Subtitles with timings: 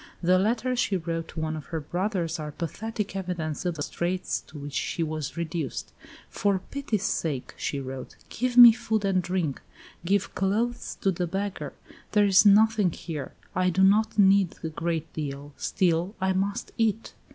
[0.23, 4.41] The letters she wrote to one of her brothers are pathetic evidence of the straits
[4.47, 5.93] to which she was reduced.
[6.27, 9.61] "For pity's sake," she wrote, "give me food and drink.
[10.03, 11.73] Give clothes to the beggar.
[12.13, 13.33] There is nothing here.
[13.53, 17.13] I do not need a great deal; still I must eat."